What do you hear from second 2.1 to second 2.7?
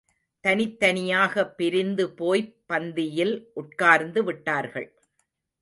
போய்ப்